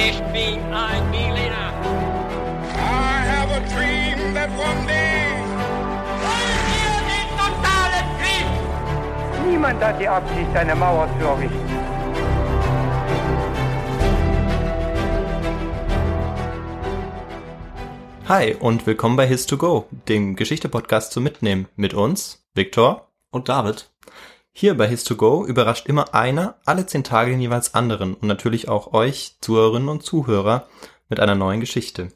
[0.00, 1.72] Ich bin ein Berliner.
[2.72, 5.34] I have a dream that one day.
[6.22, 9.50] Wollen wir den totalen Krieg?
[9.50, 11.68] Niemand hat die Absicht, eine Mauer zu errichten.
[18.28, 23.90] Hi und willkommen bei His2Go, dem Geschichte-Podcast zum Mitnehmen mit uns, Viktor und David.
[24.60, 28.92] Hier bei His2Go überrascht immer einer alle zehn Tage den jeweils anderen und natürlich auch
[28.92, 30.66] euch, Zuhörerinnen und Zuhörer,
[31.08, 32.08] mit einer neuen Geschichte.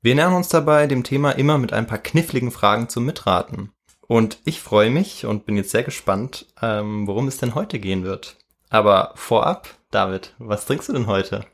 [0.00, 3.74] Wir nähern uns dabei dem Thema immer mit ein paar kniffligen Fragen zum Mitraten.
[4.06, 8.04] Und ich freue mich und bin jetzt sehr gespannt, ähm, worum es denn heute gehen
[8.04, 8.38] wird.
[8.70, 11.44] Aber vorab, David, was trinkst du denn heute?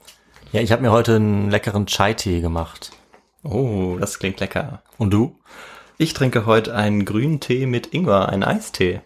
[0.53, 2.93] Ja, ich habe mir heute einen leckeren Chai-Tee gemacht.
[3.43, 4.85] Oh, das klingt lecker.
[4.99, 5.37] Und du?
[5.99, 9.01] Ich trinke heute einen grünen Tee mit Ingwer, einen Eistee.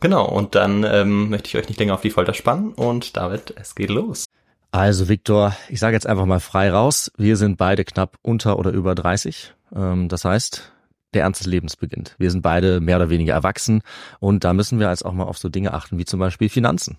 [0.00, 3.54] Genau, und dann ähm, möchte ich euch nicht länger auf die Folter spannen und David,
[3.56, 4.26] es geht los.
[4.72, 7.10] Also Viktor, ich sage jetzt einfach mal frei raus.
[7.16, 9.54] Wir sind beide knapp unter oder über 30.
[9.74, 10.72] Ähm, das heißt,
[11.14, 12.14] der Ernst des Lebens beginnt.
[12.18, 13.80] Wir sind beide mehr oder weniger erwachsen
[14.20, 16.98] und da müssen wir jetzt auch mal auf so Dinge achten wie zum Beispiel Finanzen.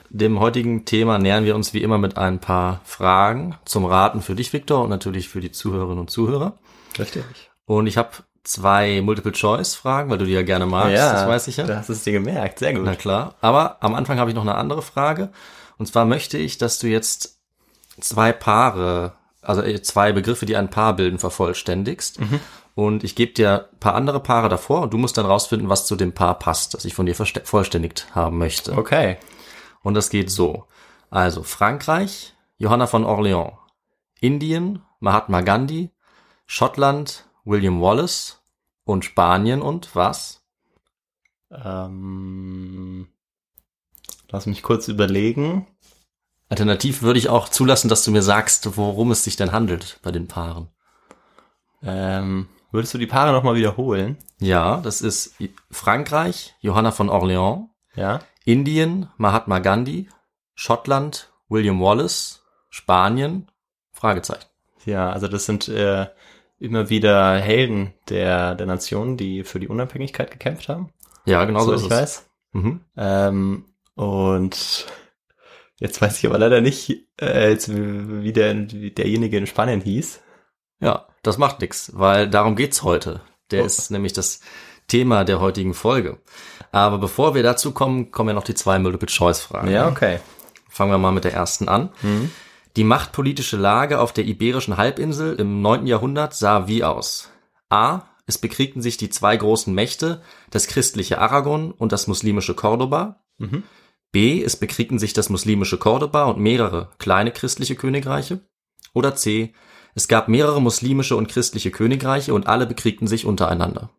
[0.13, 4.35] Dem heutigen Thema nähern wir uns wie immer mit ein paar Fragen zum Raten für
[4.35, 6.57] dich, Viktor, und natürlich für die Zuhörerinnen und Zuhörer.
[6.99, 7.23] Richtig.
[7.65, 8.09] Und ich habe
[8.43, 11.65] zwei Multiple-Choice-Fragen, weil du die ja gerne magst, das weiß ich ja.
[11.65, 12.59] Das ist dir gemerkt.
[12.59, 12.83] Sehr gut.
[12.83, 13.35] Na klar.
[13.39, 15.29] Aber am Anfang habe ich noch eine andere Frage.
[15.77, 17.39] Und zwar möchte ich, dass du jetzt
[18.01, 22.19] zwei Paare, also äh, zwei Begriffe, die ein Paar bilden, vervollständigst.
[22.75, 25.85] Und ich gebe dir ein paar andere Paare davor und du musst dann rausfinden, was
[25.85, 28.73] zu dem Paar passt, das ich von dir vollständigt haben möchte.
[28.77, 29.17] Okay.
[29.83, 30.65] Und das geht so.
[31.09, 33.53] Also Frankreich, Johanna von Orléans.
[34.19, 35.89] Indien, Mahatma Gandhi.
[36.45, 38.41] Schottland, William Wallace.
[38.83, 40.43] Und Spanien und was?
[41.51, 43.07] Ähm,
[44.29, 45.67] lass mich kurz überlegen.
[46.49, 50.11] Alternativ würde ich auch zulassen, dass du mir sagst, worum es sich denn handelt bei
[50.11, 50.67] den Paaren.
[51.83, 54.17] Ähm, würdest du die Paare nochmal wiederholen?
[54.39, 55.35] Ja, das ist
[55.69, 58.19] Frankreich, Johanna von Orléans, Ja.
[58.45, 60.09] Indien, Mahatma Gandhi,
[60.55, 63.49] Schottland, William Wallace, Spanien,
[63.91, 64.47] Fragezeichen.
[64.85, 66.07] Ja, also das sind äh,
[66.59, 70.89] immer wieder Helden der, der Nation, die für die Unabhängigkeit gekämpft haben.
[71.25, 71.97] Ja, genau so so ist ich es.
[71.97, 72.29] weiß.
[72.53, 72.81] Mhm.
[72.97, 73.65] Ähm,
[73.95, 74.87] und
[75.79, 80.21] jetzt weiß ich aber leider nicht, äh, jetzt, wie, der, wie derjenige in Spanien hieß.
[80.79, 83.21] Ja, das macht nix, weil darum geht's heute.
[83.51, 83.65] Der Oh.
[83.65, 84.39] ist nämlich das
[84.87, 86.19] Thema der heutigen Folge.
[86.71, 89.71] Aber bevor wir dazu kommen, kommen ja noch die zwei Multiple-Choice-Fragen.
[89.87, 90.19] okay.
[90.69, 91.89] Fangen wir mal mit der ersten an.
[92.77, 95.85] Die machtpolitische Lage auf der Iberischen Halbinsel im 9.
[95.85, 97.29] Jahrhundert sah wie aus?
[97.69, 98.03] A.
[98.25, 103.21] Es bekriegten sich die zwei großen Mächte, das christliche Aragon und das muslimische Cordoba.
[104.13, 104.41] B.
[104.41, 108.39] Es bekriegten sich das muslimische Cordoba und mehrere kleine christliche Königreiche.
[108.93, 109.53] Oder C.
[109.95, 113.89] Es gab mehrere muslimische und christliche Königreiche und alle bekriegten sich untereinander.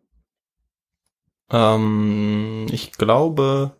[1.53, 3.77] Ähm, ich glaube,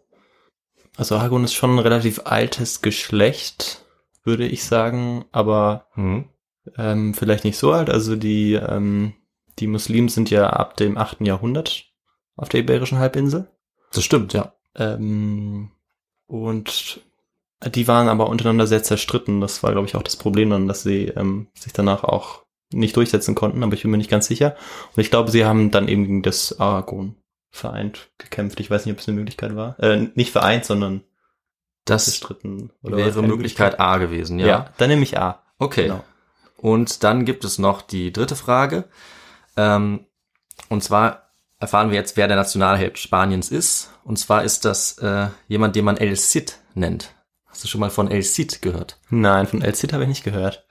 [0.95, 3.83] also Aragon ist schon ein relativ altes Geschlecht,
[4.23, 6.29] würde ich sagen, aber Hm.
[6.77, 7.89] ähm, vielleicht nicht so alt.
[7.89, 9.13] Also die, ähm,
[9.59, 11.21] die Muslimen sind ja ab dem 8.
[11.21, 11.85] Jahrhundert
[12.35, 13.49] auf der Iberischen Halbinsel.
[13.91, 14.53] Das stimmt, ja.
[14.75, 15.71] Ähm,
[16.27, 17.01] und
[17.73, 19.41] die waren aber untereinander sehr zerstritten.
[19.41, 22.95] Das war, glaube ich, auch das Problem dann, dass sie ähm, sich danach auch nicht
[22.97, 24.55] durchsetzen konnten, aber ich bin mir nicht ganz sicher.
[24.95, 27.15] Und ich glaube, sie haben dann eben gegen das Aragon
[27.53, 28.59] vereint gekämpft.
[28.59, 29.79] Ich weiß nicht, ob es eine Möglichkeit war.
[29.79, 31.03] Äh, nicht vereint, sondern
[31.85, 32.71] Das zerstritten.
[32.81, 34.47] Oder wäre Möglichkeit A gewesen, Ja.
[34.47, 34.69] ja.
[34.79, 35.43] dann nehme ich A.
[35.59, 35.83] Okay.
[35.83, 36.03] Genau.
[36.57, 38.85] Und dann gibt es noch die dritte Frage.
[39.55, 40.07] Ähm,
[40.69, 41.29] und zwar
[41.59, 43.91] erfahren wir jetzt, wer der Nationalheld Spaniens ist.
[44.03, 47.13] Und zwar ist das äh, jemand, den man El Cid nennt.
[47.45, 48.99] Hast du schon mal von El Cid gehört?
[49.09, 50.65] Nein, von El Cid habe ich nicht gehört.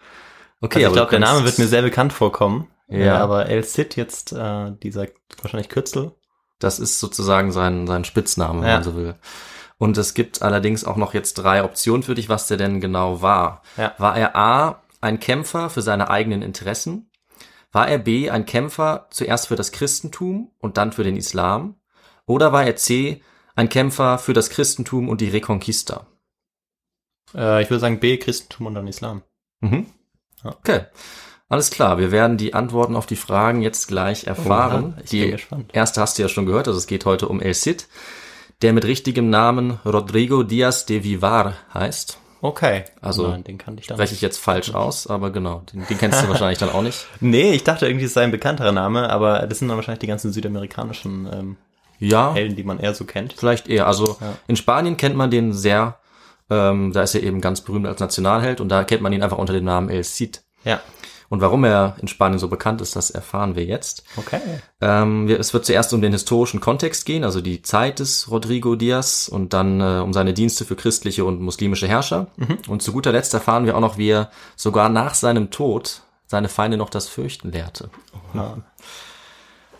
[0.60, 2.68] Okay, also ich glaube, der Name wird mir sehr bekannt vorkommen.
[2.88, 2.98] Ja.
[2.98, 5.06] Äh, aber El Cid jetzt, äh, dieser
[5.40, 6.12] wahrscheinlich Kürzel.
[6.62, 8.74] Das ist sozusagen sein, sein Spitzname, wenn Ja.
[8.76, 9.14] man so will.
[9.78, 13.20] Und es gibt allerdings auch noch jetzt drei Optionen für dich, was der denn genau
[13.20, 13.62] war.
[13.76, 13.94] Ja.
[13.98, 17.10] War er A, ein Kämpfer für seine eigenen Interessen?
[17.72, 21.76] War er B, ein Kämpfer zuerst für das Christentum und dann für den Islam?
[22.26, 23.22] Oder war er C,
[23.56, 26.06] ein Kämpfer für das Christentum und die Reconquista?
[27.34, 29.22] Äh, ich würde sagen B, Christentum und dann Islam.
[29.60, 29.86] Mhm.
[30.44, 30.50] Ja.
[30.50, 30.80] Okay.
[31.52, 34.94] Alles klar, wir werden die Antworten auf die Fragen jetzt gleich erfahren.
[34.96, 35.70] Oha, ich die bin gespannt.
[35.74, 37.88] erste hast du ja schon gehört, also es geht heute um El Cid,
[38.62, 42.16] der mit richtigem Namen Rodrigo Diaz de Vivar heißt.
[42.40, 42.84] Okay.
[43.02, 45.98] Also, Nein, den kannte ich dann Spreche ich jetzt falsch aus, aber genau, den, den
[45.98, 47.06] kennst du wahrscheinlich dann auch nicht.
[47.20, 50.06] Nee, ich dachte irgendwie, es sei ein bekannterer Name, aber das sind dann wahrscheinlich die
[50.06, 51.56] ganzen südamerikanischen ähm,
[51.98, 53.34] Ja, Helden, die man eher so kennt.
[53.34, 53.86] vielleicht eher.
[53.86, 54.38] Also Ja.
[54.46, 55.98] in Spanien kennt man den sehr,
[56.48, 59.36] ähm, da ist er eben ganz berühmt als Nationalheld und da kennt man ihn einfach
[59.38, 60.40] unter dem Namen El Cid.
[60.64, 60.80] Ja.
[61.32, 64.04] Und warum er in Spanien so bekannt ist, das erfahren wir jetzt.
[64.18, 64.38] Okay.
[64.82, 69.28] Ähm, es wird zuerst um den historischen Kontext gehen, also die Zeit des Rodrigo Diaz
[69.28, 72.26] und dann äh, um seine Dienste für christliche und muslimische Herrscher.
[72.68, 76.50] Und zu guter Letzt erfahren wir auch noch, wie er sogar nach seinem Tod seine
[76.50, 77.88] Feinde noch das Fürchten lehrte.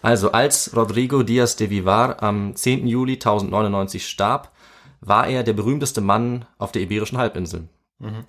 [0.01, 2.87] Also als Rodrigo Diaz de Vivar am 10.
[2.87, 4.53] Juli 1099 starb,
[5.03, 7.69] war er der berühmteste Mann auf der Iberischen Halbinsel.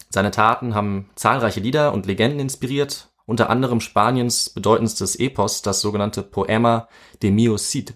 [0.09, 6.23] Seine Taten haben zahlreiche Lieder und Legenden inspiriert, unter anderem Spaniens bedeutendstes Epos, das sogenannte
[6.23, 6.87] Poema
[7.21, 7.95] de Mio Cid.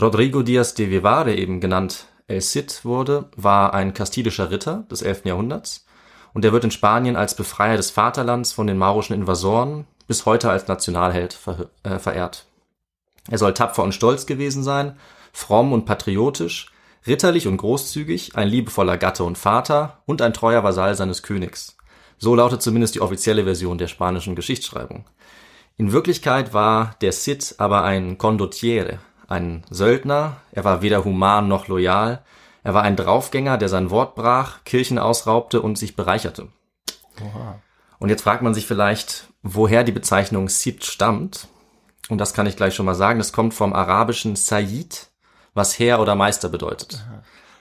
[0.00, 5.02] Rodrigo Diaz de Vivar, der eben genannt El Cid wurde, war ein kastilischer Ritter des
[5.02, 5.26] 11.
[5.26, 5.84] Jahrhunderts
[6.32, 10.50] und er wird in Spanien als Befreier des Vaterlands von den maurischen Invasoren bis heute
[10.50, 12.46] als Nationalheld ver äh, verehrt.
[13.30, 14.98] Er soll tapfer und stolz gewesen sein,
[15.32, 16.72] fromm und patriotisch,
[17.06, 21.73] ritterlich und großzügig, ein liebevoller Gatte und Vater und ein treuer Vasall seines Königs.
[22.18, 25.04] So lautet zumindest die offizielle Version der spanischen Geschichtsschreibung.
[25.76, 31.66] In Wirklichkeit war der Cid aber ein Condottiere, ein Söldner, er war weder human noch
[31.68, 32.22] loyal,
[32.62, 36.48] er war ein Draufgänger, der sein Wort brach, Kirchen ausraubte und sich bereicherte.
[37.98, 41.48] Und jetzt fragt man sich vielleicht, woher die Bezeichnung Cid stammt.
[42.08, 43.18] Und das kann ich gleich schon mal sagen.
[43.18, 45.08] Das kommt vom arabischen Sayyid,
[45.54, 47.04] was Herr oder Meister bedeutet.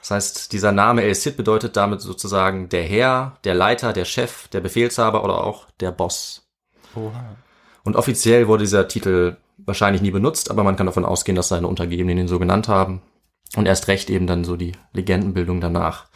[0.04, 4.50] Das heißt, dieser Name El Cid bedeutet damit sozusagen der Herr, der Leiter, der Chef,
[4.50, 6.46] der Befehlshaber oder auch der Boss.
[6.94, 7.38] Oha.
[7.86, 11.70] Und offiziell wurde dieser Titel wahrscheinlich nie benutzt, aber man kann davon ausgehen, dass seine
[11.70, 13.02] Untergebenen ihn so genannt haben.
[13.56, 16.08] Und erst recht eben dann so die Legendenbildung danach.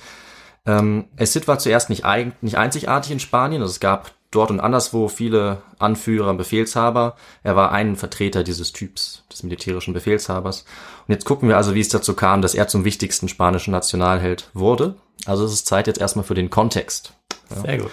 [0.65, 2.03] Ähm, El Cid war zuerst nicht,
[2.41, 3.61] nicht einzigartig in Spanien.
[3.61, 7.15] Also es gab dort und anderswo viele Anführer und Befehlshaber.
[7.43, 10.65] Er war ein Vertreter dieses Typs, des militärischen Befehlshabers.
[11.07, 14.49] Und jetzt gucken wir also, wie es dazu kam, dass er zum wichtigsten spanischen Nationalheld
[14.53, 14.95] wurde.
[15.25, 17.13] Also es ist Zeit jetzt erstmal für den Kontext.
[17.49, 17.91] Sehr gut.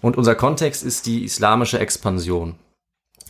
[0.00, 2.56] Und unser Kontext ist die islamische Expansion.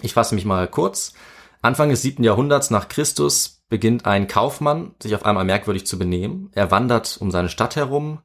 [0.00, 1.12] Ich fasse mich mal kurz.
[1.61, 6.50] Anfang des siebten Jahrhunderts nach Christus beginnt ein Kaufmann, sich auf einmal merkwürdig zu benehmen.
[6.52, 8.18] Er wandert um seine Stadt herum,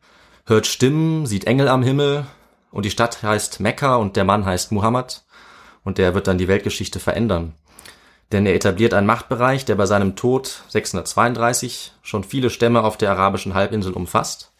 [0.45, 2.25] hört Stimmen, sieht Engel am Himmel
[2.71, 5.25] und die Stadt heißt Mekka und der Mann heißt Muhammad
[5.83, 7.53] und der wird dann die Weltgeschichte verändern.
[8.31, 13.11] Denn er etabliert einen Machtbereich, der bei seinem Tod 632 schon viele Stämme auf der
[13.11, 14.51] arabischen Halbinsel umfasst.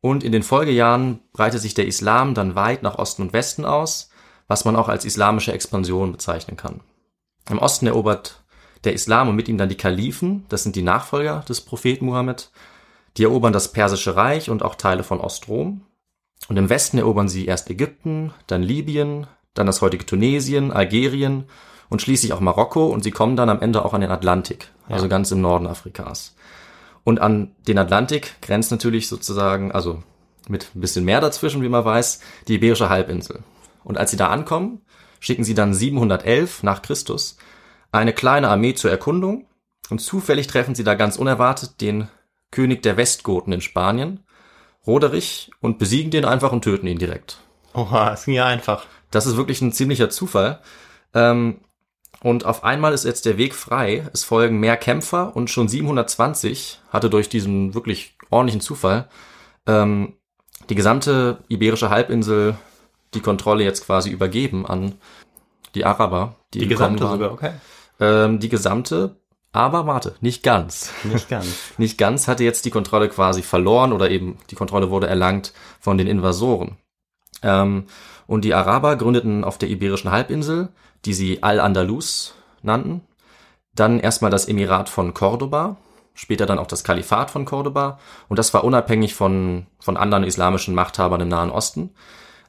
[0.00, 4.10] Und in den Folgejahren breitet sich der Islam dann weit nach Osten und Westen aus,
[4.46, 6.80] was man auch als islamische Expansion bezeichnen kann.
[7.48, 8.42] Im Osten erobert
[8.84, 12.50] Der Islam und mit ihm dann die Kalifen, das sind die Nachfolger des Propheten Mohammed,
[13.16, 15.82] die erobern das Persische Reich und auch Teile von Ostrom.
[16.48, 21.44] Und im Westen erobern sie erst Ägypten, dann Libyen, dann das heutige Tunesien, Algerien
[21.88, 25.08] und schließlich auch Marokko und sie kommen dann am Ende auch an den Atlantik, also
[25.08, 26.34] ganz im Norden Afrikas.
[27.04, 30.02] Und an den Atlantik grenzt natürlich sozusagen, also
[30.48, 33.42] mit ein bisschen mehr dazwischen, wie man weiß, die Iberische Halbinsel.
[33.84, 34.80] Und als sie da ankommen,
[35.20, 37.36] schicken sie dann 711 nach Christus
[37.92, 39.46] eine kleine Armee zur Erkundung
[39.90, 42.08] und zufällig treffen sie da ganz unerwartet den
[42.50, 44.20] König der Westgoten in Spanien,
[44.86, 47.38] Roderich, und besiegen den einfach und töten ihn direkt.
[47.74, 48.86] Oha, es ging ja einfach.
[49.10, 50.60] Das ist wirklich ein ziemlicher Zufall.
[51.14, 51.60] Ähm,
[52.22, 54.08] und auf einmal ist jetzt der Weg frei.
[54.12, 59.08] Es folgen mehr Kämpfer und schon 720 hatte durch diesen wirklich ordentlichen Zufall
[59.66, 60.14] ähm,
[60.68, 62.56] die gesamte iberische Halbinsel
[63.14, 64.94] die Kontrolle jetzt quasi übergeben an
[65.74, 66.36] die Araber.
[66.54, 67.52] Die gekommen gesamte sogar, okay.
[68.00, 69.16] Ähm, die gesamte,
[69.52, 70.90] aber warte, nicht ganz.
[71.04, 71.46] Nicht ganz.
[71.78, 75.98] Nicht ganz hatte jetzt die Kontrolle quasi verloren oder eben die Kontrolle wurde erlangt von
[75.98, 76.78] den Invasoren.
[77.42, 77.84] Ähm,
[78.26, 80.70] und die Araber gründeten auf der Iberischen Halbinsel,
[81.04, 83.02] die sie Al-Andalus nannten,
[83.74, 85.76] dann erstmal das Emirat von Cordoba,
[86.14, 90.74] später dann auch das Kalifat von Cordoba und das war unabhängig von, von anderen islamischen
[90.74, 91.90] Machthabern im Nahen Osten.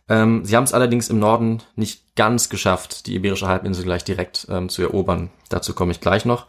[0.09, 4.47] Ähm, sie haben es allerdings im Norden nicht ganz geschafft, die Iberische Halbinsel gleich direkt
[4.49, 5.31] ähm, zu erobern.
[5.49, 6.47] Dazu komme ich gleich noch.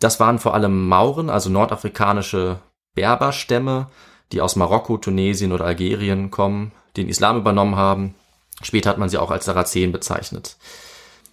[0.00, 2.58] Das waren vor allem Mauren, also nordafrikanische
[2.94, 3.86] Berberstämme,
[4.32, 8.14] die aus Marokko, Tunesien oder Algerien kommen, den Islam übernommen haben.
[8.62, 10.56] Später hat man sie auch als Sarazenen bezeichnet.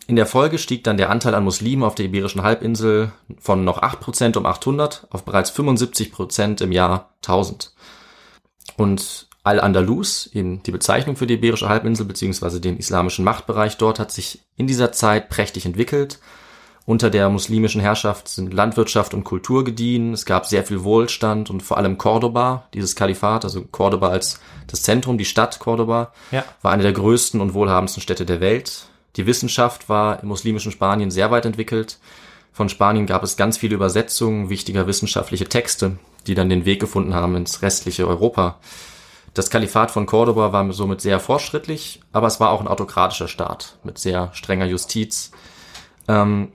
[0.07, 3.81] In der Folge stieg dann der Anteil an Muslimen auf der Iberischen Halbinsel von noch
[3.81, 7.73] 8% um 800 auf bereits 75% im Jahr 1000.
[8.77, 14.11] Und Al-Andalus, eben die Bezeichnung für die Iberische Halbinsel beziehungsweise den islamischen Machtbereich dort, hat
[14.11, 16.19] sich in dieser Zeit prächtig entwickelt.
[16.87, 20.13] Unter der muslimischen Herrschaft sind Landwirtschaft und Kultur gediehen.
[20.13, 24.83] Es gab sehr viel Wohlstand und vor allem Cordoba, dieses Kalifat, also Cordoba als das
[24.83, 26.45] Zentrum, die Stadt Cordoba, Ja.
[26.61, 28.85] war eine der größten und wohlhabendsten Städte der Welt.
[29.17, 31.99] Die Wissenschaft war im muslimischen Spanien sehr weit entwickelt.
[32.53, 37.13] Von Spanien gab es ganz viele Übersetzungen wichtiger wissenschaftliche Texte, die dann den Weg gefunden
[37.13, 38.59] haben ins restliche Europa.
[39.33, 43.75] Das Kalifat von Cordoba war somit sehr fortschrittlich, aber es war auch ein autokratischer Staat
[43.83, 45.31] mit sehr strenger Justiz.
[46.07, 46.53] Ähm,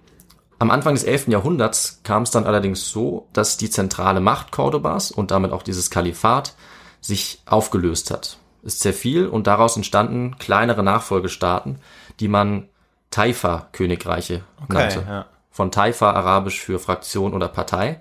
[0.63, 1.27] am Anfang des 11.
[1.27, 5.91] Jahrhunderts kam es dann allerdings so, dass die zentrale Macht Cordobas und damit auch dieses
[5.91, 6.55] Kalifat
[7.01, 8.39] sich aufgelöst hat.
[8.63, 11.81] Es zerfiel und daraus entstanden kleinere Nachfolgestaaten,
[12.21, 12.69] die man
[13.11, 15.05] Taifa-Königreiche nannte.
[15.09, 15.27] ja.
[15.51, 18.01] Von Taifa arabisch für Fraktion oder Partei.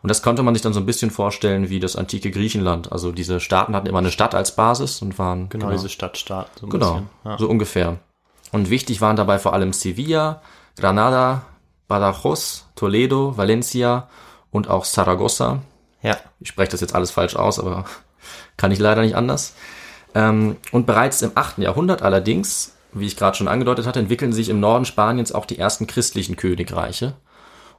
[0.00, 2.90] Und das konnte man sich dann so ein bisschen vorstellen wie das antike Griechenland.
[2.90, 6.48] Also diese Staaten hatten immer eine Stadt als Basis und waren Genau, diese Stadtstaat.
[6.58, 7.02] So Genau.
[7.24, 7.36] Ja.
[7.36, 7.98] so ungefähr.
[8.50, 10.40] Und wichtig waren dabei vor allem Sevilla,
[10.78, 11.42] Granada,
[11.88, 14.08] Badajoz, Toledo, Valencia
[14.50, 15.62] und auch Saragossa.
[16.02, 16.16] ja.
[16.40, 17.84] Ich spreche das jetzt alles falsch aus, aber
[18.56, 19.54] kann ich leider nicht anders.
[20.14, 21.58] Ähm, und bereits im 8.
[21.58, 25.58] Jahrhundert allerdings, wie ich gerade schon angedeutet hatte, entwickeln sich im Norden Spaniens auch die
[25.58, 27.14] ersten christlichen Königreiche.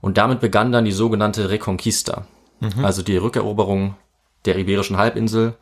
[0.01, 2.25] Und damit begann dann die sogenannte Reconquista,
[2.81, 3.95] also die Rückeroberung
[4.45, 5.55] der Iberischen Halbinsel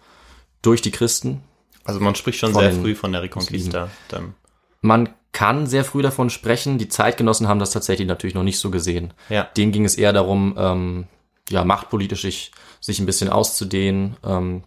[0.62, 1.42] durch die Christen
[1.86, 3.90] Also man spricht schon sehr früh von der Reconquista.
[4.10, 4.36] Dann.
[4.82, 6.80] Man kann sehr früh davon sprechen.
[6.80, 9.14] Die Zeitgenossen haben das tatsächlich natürlich noch nicht so gesehen.
[9.30, 9.44] Ja.
[9.56, 11.04] Denen ging es eher darum, ähm,
[11.48, 12.52] ja, machtpolitisch sich,
[12.82, 14.64] sich ein bisschen auszudehnen, ähm,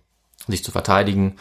[0.47, 1.35] sich zu verteidigen.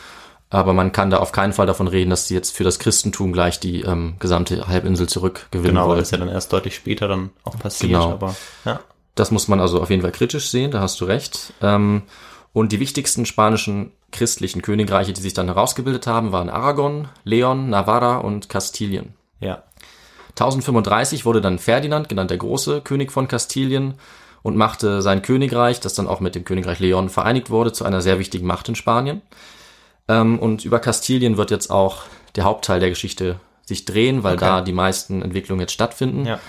[0.50, 3.32] Aber man kann da auf keinen Fall davon reden, dass sie jetzt für das Christentum
[3.32, 6.02] gleich die ähm, gesamte Halbinsel zurückgewinnen Genau, weil wollten.
[6.02, 7.92] das ja dann erst deutlich später dann auch passiert.
[7.92, 8.10] Genau.
[8.14, 8.80] Aber ja.
[9.14, 11.54] Das muss man also auf jeden Fall kritisch sehen, da hast du recht.
[11.62, 12.02] Ähm,
[12.52, 18.18] und die wichtigsten spanischen christlichen Königreiche, die sich dann herausgebildet haben, waren Aragon, Leon, Navarra
[18.18, 19.14] und Kastilien.
[19.40, 19.64] Ja.
[20.32, 23.96] 1035 wurde dann Ferdinand, genannt der Große, König von Kastilien
[24.42, 28.02] und machte sein Königreich, das dann auch mit dem Königreich Leon vereinigt wurde, zu einer
[28.02, 29.22] sehr wichtigen Macht in Spanien.
[30.08, 32.04] Ähm, und über Kastilien wird jetzt auch
[32.36, 34.46] der Hauptteil der Geschichte sich drehen, weil Okay.
[34.46, 36.26] da die meisten Entwicklungen jetzt stattfinden.
[36.26, 36.40] Ja.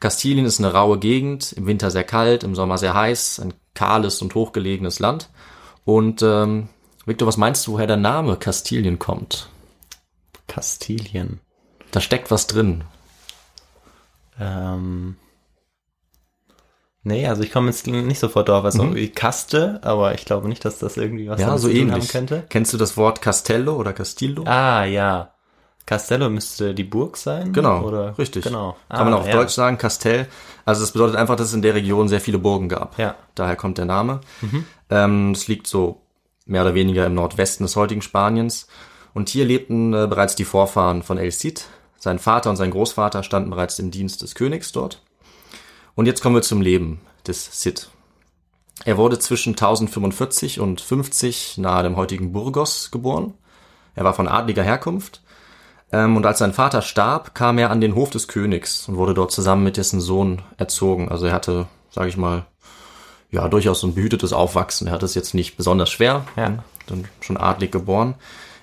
[0.00, 4.20] Kastilien ist eine raue Gegend, im Winter sehr kalt, im Sommer sehr heiß, ein kahles
[4.22, 5.28] und hochgelegenes Land.
[5.84, 6.68] Und ähm,
[7.06, 9.48] Victor, was meinst du, woher der Name Kastilien kommt?
[10.46, 11.40] Kastilien.
[11.90, 12.84] Da steckt was drin.
[14.40, 15.16] Ähm.
[17.04, 20.64] Nee, also ich komme jetzt nicht sofort drauf, also wie Kaste, aber ich glaube nicht,
[20.64, 21.46] dass das irgendwie was Mhm.
[21.46, 21.94] Ja, so ähnlich.
[21.94, 22.44] haben könnte.
[22.50, 24.44] Kennst du das Wort Castello oder Castillo?
[24.46, 25.32] Ah, ja.
[25.86, 27.54] Castello müsste die Burg sein?
[27.54, 28.18] Genau, Oder?
[28.18, 28.44] richtig.
[28.44, 28.76] Genau.
[28.90, 29.32] Kann man Ah, auch auf ja.
[29.32, 30.26] Deutsch sagen, Castell.
[30.66, 32.98] Also das bedeutet einfach, dass es in der Region sehr viele Burgen gab.
[32.98, 33.14] Ja.
[33.34, 34.20] Daher kommt der Name.
[34.90, 36.02] Ähm, es liegt so
[36.44, 38.66] mehr oder weniger im Nordwesten des heutigen Spaniens.
[39.14, 41.64] Und hier lebten äh, bereits die Vorfahren von El Cid.
[41.98, 45.02] Sein Vater und sein Großvater standen bereits im Dienst des Königs dort.
[45.94, 47.88] Und jetzt kommen wir zum Leben des Cid.
[48.84, 53.34] Er wurde zwischen 1045 und 50 nahe dem heutigen Burgos geboren.
[53.96, 55.22] Er war von adliger Herkunft.
[55.90, 59.14] Ähm, und als sein Vater starb, kam er an den Hof des Königs und wurde
[59.14, 61.08] dort zusammen mit dessen Sohn erzogen.
[61.08, 62.46] Also er hatte, sage ich mal,
[63.30, 64.86] ja, durchaus so ein behütetes Aufwachsen.
[64.86, 66.62] Er hatte es jetzt nicht besonders schwer, Ja.
[66.86, 68.14] dann schon adlig geboren.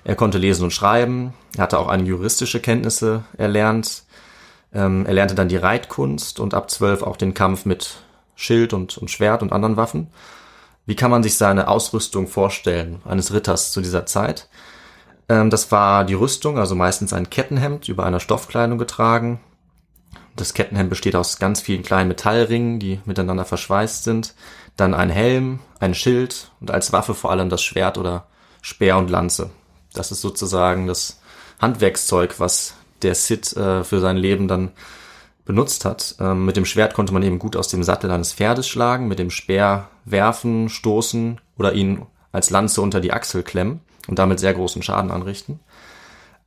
[0.06, 1.34] Er konnte lesen und schreiben.
[1.56, 4.04] Er hatte auch einige juristische Kenntnisse erlernt.
[4.72, 7.96] Ähm, er lernte dann die Reitkunst und ab zwölf auch den Kampf mit
[8.36, 10.06] Schild und, und Schwert und anderen Waffen.
[10.86, 14.48] Wie kann man sich seine Ausrüstung vorstellen, eines Ritters zu dieser Zeit?
[15.28, 19.40] Ähm, das war die Rüstung, also meistens ein Kettenhemd über einer Stoffkleidung getragen.
[20.36, 24.36] Das Kettenhemd besteht aus ganz vielen kleinen Metallringen, die miteinander verschweißt sind.
[24.76, 28.28] Dann ein Helm, ein Schild und als Waffe vor allem das Schwert oder
[28.62, 29.50] Speer und Lanze.
[29.98, 31.20] Das ist sozusagen das
[31.60, 34.72] Handwerkszeug, was der Cid äh, für sein Leben dann
[35.44, 36.16] benutzt hat.
[36.20, 39.18] Ähm, mit dem Schwert konnte man eben gut aus dem Sattel eines Pferdes schlagen, mit
[39.18, 44.54] dem Speer werfen, stoßen oder ihn als Lanze unter die Achsel klemmen und damit sehr
[44.54, 45.60] großen Schaden anrichten.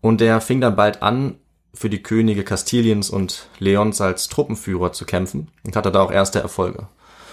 [0.02, 1.36] Und er fing dann bald an,
[1.74, 6.40] für die Könige Kastiliens und Leons als Truppenführer zu kämpfen und hatte da auch erste
[6.40, 6.88] Erfolge.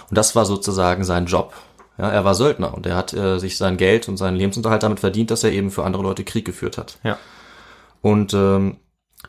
[0.09, 1.53] Und das war sozusagen sein Job.
[1.97, 4.99] Ja, er war Söldner und er hat äh, sich sein Geld und seinen Lebensunterhalt damit
[4.99, 6.99] verdient, dass er eben für andere Leute Krieg geführt hat.
[7.03, 7.17] Ja.
[8.01, 8.77] Und ähm,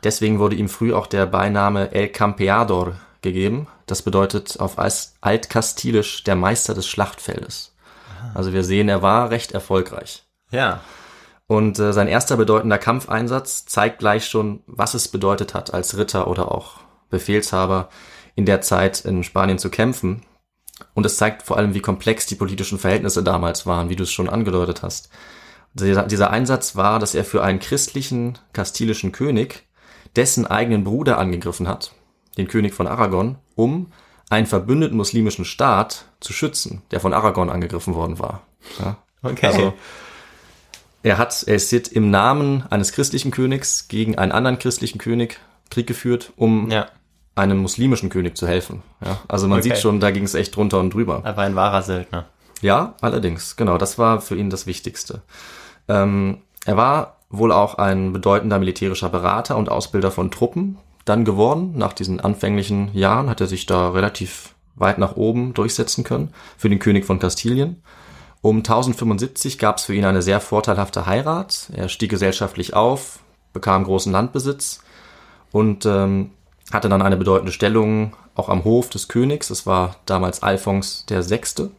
[0.03, 3.67] deswegen wurde ihm früh auch der Beiname El Campeador gegeben.
[3.87, 4.77] Das bedeutet auf
[5.21, 7.75] Altkastilisch der Meister des Schlachtfeldes.
[8.33, 10.23] Also wir sehen, er war recht erfolgreich.
[10.51, 10.81] Ja.
[11.47, 16.27] Und äh, sein erster bedeutender Kampfeinsatz zeigt gleich schon, was es bedeutet hat, als Ritter
[16.27, 16.75] oder auch
[17.09, 17.89] Befehlshaber
[18.35, 20.21] in der Zeit in Spanien zu kämpfen.
[20.93, 24.11] Und es zeigt vor allem, wie komplex die politischen Verhältnisse damals waren, wie du es
[24.11, 25.09] schon angedeutet hast.
[25.73, 29.67] Dieser, dieser Einsatz war, dass er für einen christlichen kastilischen König
[30.15, 31.93] dessen eigenen Bruder angegriffen hat,
[32.37, 33.91] den König von Aragon, um
[34.29, 38.43] einen verbündeten muslimischen Staat zu schützen, der von Aragon angegriffen worden war.
[38.79, 38.97] Ja?
[39.21, 39.47] Okay.
[39.47, 39.73] Also
[41.03, 45.39] er hat, er ist im Namen eines christlichen Königs gegen einen anderen christlichen König
[45.69, 46.87] Krieg geführt, um ja.
[47.39, 48.81] Einem muslimischen König zu helfen.
[49.03, 49.69] Ja, also man Okay.
[49.69, 51.21] sieht schon, da ging es echt drunter und drüber.
[51.23, 52.25] Er war ein wahrer Söldner.
[52.61, 55.21] Ja, allerdings, genau, das war für ihn das Wichtigste.
[55.87, 61.73] Ähm, er war wohl auch ein bedeutender militärischer Berater und Ausbilder von Truppen dann geworden.
[61.77, 66.69] Nach diesen anfänglichen Jahren hat er sich da relativ weit nach oben durchsetzen können für
[66.69, 67.81] den König von Kastilien.
[68.41, 71.69] Um 1075 gab es für ihn eine sehr vorteilhafte Heirat.
[71.75, 73.19] Er stieg gesellschaftlich auf,
[73.53, 74.81] bekam großen Landbesitz
[75.51, 76.31] und ähm,
[76.71, 79.47] hatte dann eine bedeutende Stellung auch am Hof des Königs.
[79.47, 81.71] Das war damals Alphons der Sechste.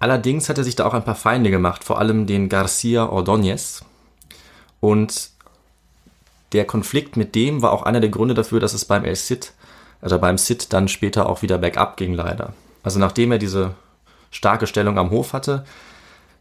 [0.00, 3.82] Allerdings hat er sich da auch ein paar Feinde gemacht, vor allem den Garcia Ordóñez.
[4.80, 5.30] Und
[6.52, 9.52] der Konflikt mit dem war auch einer der Gründe dafür, dass es beim El Cid,
[10.00, 12.52] also beim Cid dann später auch wieder bergab ging leider.
[12.82, 13.74] Also nachdem er diese
[14.30, 15.64] starke Stellung am Hof hatte,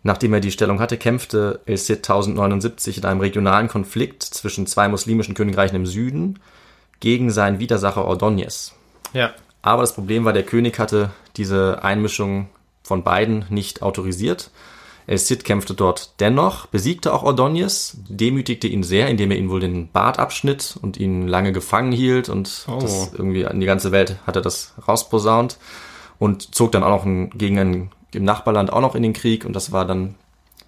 [0.04, 4.88] nachdem er die Stellung hatte, kämpfte El Cid 1079 in einem regionalen Konflikt zwischen zwei
[4.88, 6.40] muslimischen Königreichen im Süden
[7.00, 8.72] gegen seinen Widersacher Ordóñez.
[9.14, 9.32] Ja.
[9.62, 12.48] Aber das Problem war, der König hatte diese Einmischung
[12.84, 14.50] von beiden nicht autorisiert.
[15.08, 19.62] El Cid kämpfte dort dennoch, besiegte auch Ordóñez, demütigte ihn sehr, indem er ihn wohl
[19.62, 22.80] den Bart abschnitt und ihn lange gefangen hielt und Oh.
[22.82, 25.58] das irgendwie an die ganze Welt hat er das rausposaunt
[26.20, 29.54] und zog dann auch noch gegen ein, im Nachbarland auch noch in den Krieg und
[29.54, 30.16] das war dann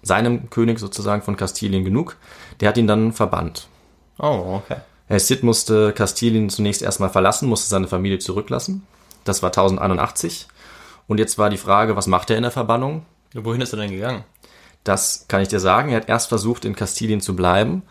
[0.02, 2.16] seinem König sozusagen von Kastilien genug.
[2.60, 3.68] Der hat ihn dann verbannt.
[4.18, 4.76] Oh, okay.
[5.10, 8.86] El Cid musste Kastilien zunächst erstmal verlassen, musste seine Familie zurücklassen.
[9.24, 10.46] Das war 1081.
[11.08, 13.04] Und jetzt war die Frage, was macht er in der Verbannung?
[13.34, 14.22] Wohin ist er denn gegangen?
[14.84, 15.90] Das kann ich dir sagen.
[15.90, 17.82] Er hat erst versucht, in Kastilien zu bleiben.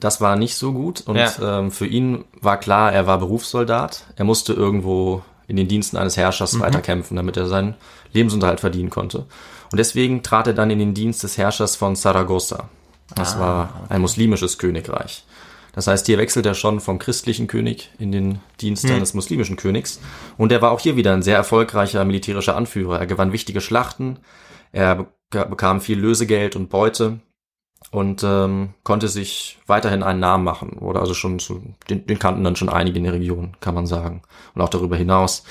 [0.00, 1.02] Das war nicht so gut.
[1.02, 1.58] Und Ja.
[1.58, 4.06] ähm, für ihn war klar, er war Berufssoldat.
[4.16, 7.74] Er musste irgendwo in den Diensten eines Herrschers weiterkämpfen, damit er seinen
[8.14, 9.26] Lebensunterhalt verdienen konnte.
[9.70, 12.70] Und deswegen trat er dann in den Dienst des Herrschers von Saragossa.
[13.14, 15.24] Das war ein muslimisches Königreich.
[15.78, 20.00] Das heißt, hier wechselt er schon vom christlichen König in den Dienst eines muslimischen Königs.
[20.36, 22.98] Und er war auch hier wieder ein sehr erfolgreicher militärischer Anführer.
[22.98, 24.18] Er gewann wichtige Schlachten,
[24.72, 27.20] er beka- bekam viel Lösegeld und Beute
[27.92, 30.78] und ähm, konnte sich weiterhin einen Namen machen.
[30.78, 33.86] Oder also schon zu, den, den kannten dann schon einige in der Region, kann man
[33.86, 34.22] sagen.
[34.56, 35.44] Und auch darüber hinaus.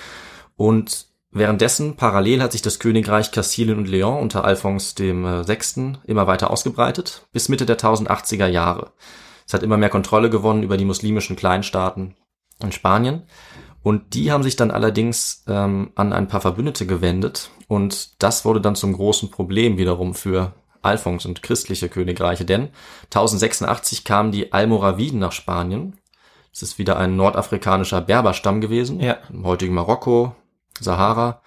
[0.58, 6.00] Und währenddessen, parallel hat sich das Königreich Kastilien und Leon unter Alphons dem äh, Sechsten
[6.06, 8.92] immer weiter ausgebreitet, bis Mitte der 1080er Jahre.
[9.48, 12.16] Es hat immer mehr Kontrolle gewonnen über die muslimischen Kleinstaaten
[12.62, 13.24] in Spanien.
[13.82, 17.50] Und die haben sich dann allerdings ähm, an ein paar Verbündete gewendet.
[17.68, 22.44] Und das wurde dann zum großen Problem wiederum für Alphons und christliche Königreiche.
[22.44, 22.70] Denn
[23.06, 25.96] 1086 kamen die Almoraviden nach Spanien,
[26.52, 29.18] Es ist wieder ein nordafrikanischer Berberstamm gewesen, Ja.
[29.30, 30.36] im heutigen Marokko,
[30.80, 31.42] Sahara.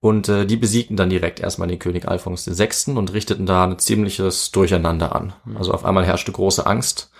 [0.00, 2.92] Und äh, die besiegten dann direkt erstmal den König Alphons VI.
[2.92, 5.32] und richteten da ein ziemliches Durcheinander an.
[5.54, 7.10] Also auf einmal herrschte große Angst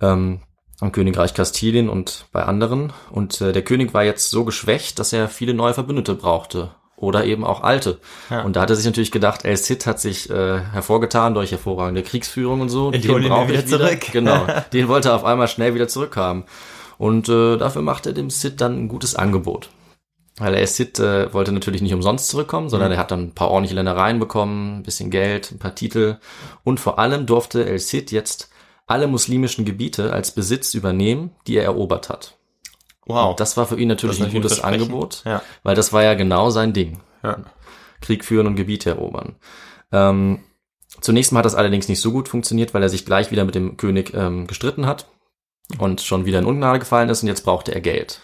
[0.00, 0.40] ähm,
[0.80, 2.92] am Königreich Kastilien und bei anderen.
[3.10, 6.70] Und äh, der König war jetzt so geschwächt, dass er viele neue Verbündete brauchte.
[6.96, 7.98] Oder eben auch alte.
[8.28, 8.42] Ja.
[8.42, 12.02] Und da hat er sich natürlich gedacht, El Cid hat sich äh, hervorgetan durch hervorragende
[12.02, 12.92] Kriegsführung und so.
[12.92, 13.78] Ich Den hol ihn wieder ich wieder.
[13.78, 14.00] zurück.
[14.12, 14.46] Genau.
[14.74, 16.44] Den wollte er auf einmal schnell wieder zurückhaben.
[16.98, 19.70] Und äh, dafür macht er dem Cid dann ein gutes Angebot.
[20.36, 22.94] Weil El Cid äh, wollte natürlich nicht umsonst zurückkommen, sondern Mhm.
[22.96, 26.18] er hat dann ein paar ordentliche Ländereien bekommen, ein bisschen Geld, ein paar Titel.
[26.64, 28.50] Und vor allem durfte El Cid jetzt
[28.90, 32.36] alle muslimischen Gebiete als Besitz übernehmen, die er erobert hat.
[33.06, 33.30] Wow.
[33.30, 34.60] Und das war für ihn natürlich ein natürlich gutes.
[34.60, 35.42] Angebot, Ja.
[35.62, 37.00] weil das war ja genau sein Ding.
[37.22, 37.38] Ja.
[38.00, 39.36] Krieg führen und Gebiete erobern.
[39.92, 40.40] Ähm,
[41.00, 43.54] zunächst mal hat das allerdings nicht so gut funktioniert, weil er sich gleich wieder mit
[43.54, 45.06] dem König ähm, gestritten hat
[45.78, 48.20] und schon wieder in Ungnade gefallen ist und jetzt brauchte er Geld.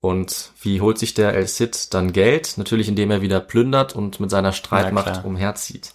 [0.00, 2.54] Und wie holt sich der El Cid dann Geld?
[2.56, 5.92] Natürlich, indem er wieder plündert und mit seiner Streitmacht umherzieht.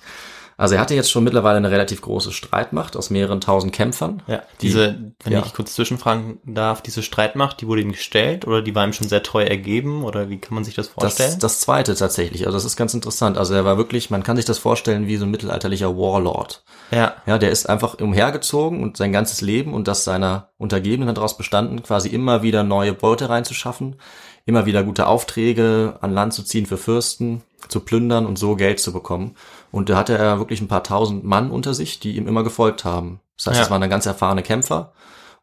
[0.58, 4.22] Also er hatte jetzt schon mittlerweile eine relativ große Streitmacht aus mehreren tausend Kämpfern.
[4.28, 5.44] Ja, Die- diese, wenn ja.
[5.46, 9.08] ich kurz zwischenfragen darf, diese Streitmacht, die wurde ihm gestellt oder die war ihm schon
[9.08, 11.32] sehr treu ergeben oder wie kann man sich das vorstellen?
[11.32, 12.46] Das, das zweite tatsächlich.
[12.46, 13.38] Also das ist ganz interessant.
[13.38, 16.64] Also er war wirklich, man kann sich das vorstellen wie so ein mittelalterlicher Warlord.
[16.92, 21.18] ja, Ja, der ist einfach umhergezogen und sein ganzes Leben und das seiner Untergebenen hat
[21.18, 23.96] daraus bestanden, quasi immer wieder neue Beute reinzuschaffen,
[24.46, 28.80] immer wieder gute Aufträge an Land zu ziehen für Fürsten, zu plündern und so Geld
[28.80, 29.36] zu bekommen.
[29.74, 32.86] Und da hatte er wirklich ein paar tausend Mann unter sich, die ihm immer gefolgt
[32.86, 33.20] haben.
[33.38, 33.64] Das heißt, Ja.
[33.64, 34.94] das waren dann ganz erfahrene Kämpfer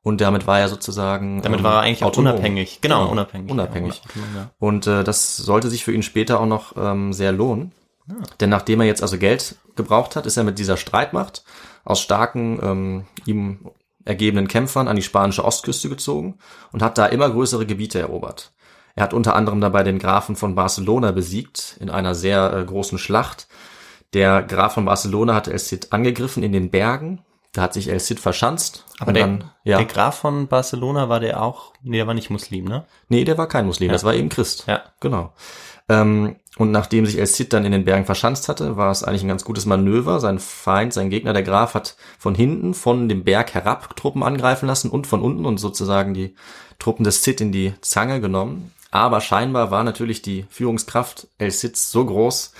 [0.02, 2.32] und damit war er sozusagen damit ähm, war er eigentlich auch autonom.
[2.34, 2.80] unabhängig.
[2.80, 3.50] Genau, Genau, unabhängig.
[3.50, 4.00] unabhängig.
[4.14, 4.50] Ja, ja.
[4.60, 7.72] Und äh, das sollte sich für ihn später auch noch ähm, sehr lohnen.
[8.40, 11.44] Denn nachdem er jetzt also Geld gebraucht hat, ist er mit dieser Streitmacht
[11.84, 13.70] aus starken, ähm, ihm
[14.04, 16.38] ergebenen Kämpfern an die spanische Ostküste gezogen
[16.72, 18.52] und hat da immer größere Gebiete erobert.
[18.96, 22.98] Er hat unter anderem dabei den Grafen von Barcelona besiegt in einer sehr äh, großen
[22.98, 23.46] Schlacht.
[24.14, 27.20] Der Graf von Barcelona hat El Cid angegriffen in den Bergen.
[27.52, 28.84] Da hat sich El Cid verschanzt.
[28.98, 32.30] Aber der, dann, ja, der Graf von Barcelona war der auch, nee, der war nicht
[32.30, 32.84] Muslim, ne?
[33.08, 33.92] nee, der war kein Muslim, Ja.
[33.92, 34.64] das war eben Christ.
[34.68, 34.82] Ja.
[35.00, 35.32] Genau.
[35.88, 39.22] Ähm, und nachdem sich El Cid dann in den Bergen verschanzt hatte, war es eigentlich
[39.22, 40.20] ein ganz gutes Manöver.
[40.20, 44.66] Sein Feind, sein Gegner, der Graf, hat von hinten, von dem Berg herab Truppen angreifen
[44.66, 46.34] lassen und von unten und sozusagen die
[46.78, 48.72] Truppen des Cid in die Zange genommen.
[48.92, 52.52] Aber scheinbar war natürlich die Führungskraft El Cids so groß,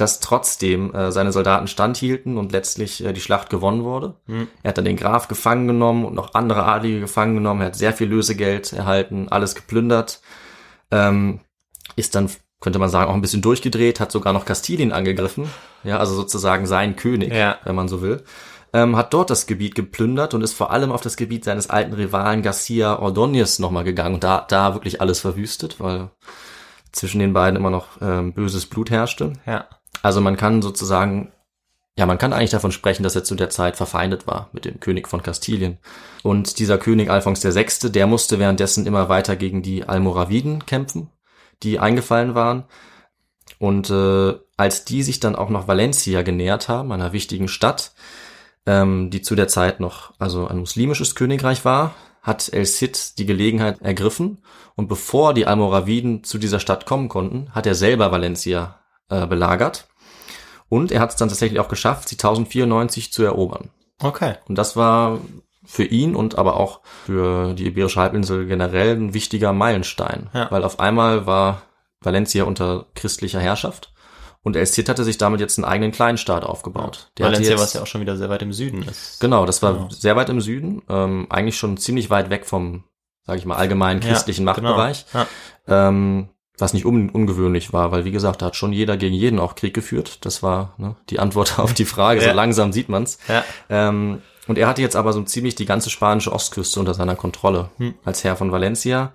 [0.00, 4.14] dass trotzdem äh, seine Soldaten standhielten und letztlich äh, die Schlacht gewonnen wurde.
[4.62, 7.60] Er hat dann den Graf gefangen genommen und noch andere Adlige gefangen genommen.
[7.60, 10.20] Er hat sehr viel Lösegeld erhalten, alles geplündert.
[10.90, 11.40] Ähm,
[11.96, 12.30] ist dann,
[12.60, 15.50] könnte man sagen, auch ein bisschen durchgedreht, hat sogar noch Kastilien angegriffen.
[15.84, 17.58] Ja, also sozusagen sein König, Ja.
[17.64, 18.22] wenn man so will.
[18.72, 21.94] Ähm, hat dort das Gebiet geplündert und ist vor allem auf das Gebiet seines alten
[21.94, 26.10] Rivalen Garcia Ordóñez nochmal gegangen und da, da wirklich alles verwüstet, weil
[26.92, 29.32] zwischen den beiden immer noch ähm, böses Blut herrschte.
[29.46, 29.66] Ja.
[30.02, 31.32] Also man kann sozusagen,
[31.96, 34.80] ja, man kann eigentlich davon sprechen, dass er zu der Zeit verfeindet war mit dem
[34.80, 35.78] König von Kastilien.
[36.22, 41.10] Und dieser König Alphons VI., der musste währenddessen immer weiter gegen die Almoraviden kämpfen,
[41.62, 42.64] die eingefallen waren.
[43.58, 47.92] Und äh, als die sich dann auch noch Valencia genähert haben, einer wichtigen Stadt,
[48.66, 53.26] ähm, die zu der Zeit noch also ein muslimisches Königreich war, hat El Cid die
[53.26, 54.42] Gelegenheit ergriffen
[54.76, 59.87] und bevor die Almoraviden zu dieser Stadt kommen konnten, hat er selber Valencia äh, belagert
[60.68, 63.70] und er hat es dann tatsächlich auch geschafft, sie 1094 zu erobern.
[64.02, 64.34] Okay.
[64.48, 65.18] Und das war
[65.64, 70.50] für ihn und aber auch für die Iberische Halbinsel generell ein wichtiger Meilenstein, Ja.
[70.50, 71.62] weil auf einmal war
[72.00, 73.92] Valencia unter christlicher Herrschaft
[74.42, 77.10] und El Cid hatte sich damit jetzt einen eigenen Kleinstaat aufgebaut.
[77.18, 79.20] Der Valencia, jetzt- was ja auch schon wieder sehr weit im Süden ist.
[79.20, 79.88] Genau, das war Genau.
[79.90, 82.84] sehr weit im Süden, ähm, eigentlich schon ziemlich weit weg vom,
[83.26, 85.24] sage ich mal, allgemeinen Ja, christlichen Machtbereich, Genau.
[85.66, 85.88] Ja.
[85.88, 86.28] ähm,
[86.58, 89.54] was nicht un ungewöhnlich war, weil wie gesagt, da hat schon jeder gegen jeden auch
[89.54, 90.24] Krieg geführt.
[90.24, 92.20] Das war ne, die Antwort auf die Frage.
[92.20, 92.30] Ja.
[92.30, 93.18] So langsam sieht man's.
[93.28, 93.44] Ja.
[93.68, 97.70] Ähm, und er hatte jetzt aber so ziemlich die ganze spanische Ostküste unter seiner Kontrolle
[97.76, 97.94] Hm.
[98.04, 99.12] als Herr von Valencia.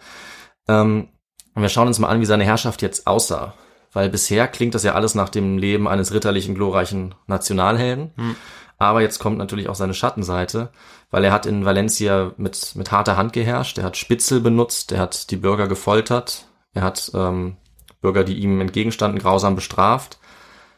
[0.68, 1.10] Ähm,
[1.56, 3.54] und wir schauen uns mal an, wie seine Herrschaft jetzt aussah.
[3.92, 8.12] Weil bisher klingt das ja alles nach dem Leben eines ritterlichen, glorreichen Nationalhelden.
[8.16, 8.36] Hm.
[8.78, 10.72] Aber jetzt kommt natürlich auch seine Schattenseite,
[11.10, 15.00] weil er hat in Valencia mit, mit harter Hand geherrscht, er hat Spitzel benutzt, er
[15.00, 17.58] hat die Bürger gefoltert, er hat ähm,
[18.02, 20.20] Bürger, die ihm entgegenstanden, grausam bestraft.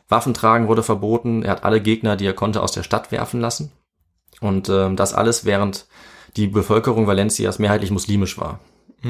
[0.07, 3.71] Waffentragen wurde verboten, er hat alle Gegner, die er konnte, aus der Stadt werfen lassen.
[4.39, 5.87] Und ähm, das alles, während
[6.35, 8.59] die Bevölkerung Valencias mehrheitlich muslimisch war.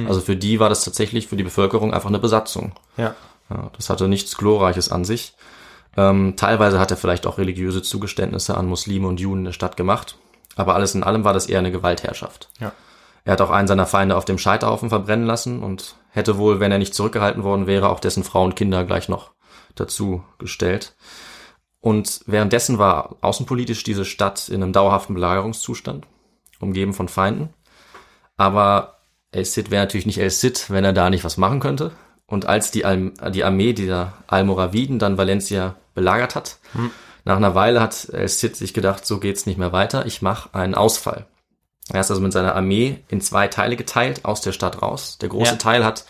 [0.08, 2.74] Also für die war das tatsächlich für die Bevölkerung einfach eine Besatzung.
[2.98, 3.16] Ja.
[3.50, 5.36] Ja, das hatte nichts Glorreiches an sich.
[5.96, 9.78] Ähm, teilweise hat er vielleicht auch religiöse Zugeständnisse an Muslime und Juden in der Stadt
[9.78, 10.18] gemacht.
[10.56, 12.50] Aber alles in allem war das eher eine Gewaltherrschaft.
[12.60, 12.72] Ja.
[13.24, 16.72] Er hat auch einen seiner Feinde auf dem Scheiterhaufen verbrennen lassen und hätte wohl, wenn
[16.72, 19.32] er nicht zurückgehalten worden wäre, auch dessen Frau und Kinder gleich noch
[19.76, 20.96] dazu gestellt.
[21.82, 26.08] Und währenddessen war außenpolitisch diese Stadt in einem dauerhaften Belagerungszustand,
[26.60, 27.54] umgeben von Feinden.
[28.38, 29.00] Aber
[29.32, 31.92] El Cid wäre natürlich nicht El Cid, wenn er da nicht was machen könnte.
[32.26, 36.92] Und als die, Al die Armee dieser Almoraviden dann Valencia belagert hat, hm.
[37.26, 40.56] nach einer Weile hat El Cid sich gedacht, so geht's nicht mehr weiter, ich mache
[40.56, 41.28] einen Ausfall.
[41.92, 45.18] Er ist also mit seiner Armee in zwei Teile geteilt, aus der Stadt raus.
[45.20, 45.58] Der große ja.
[45.58, 46.06] Teil hat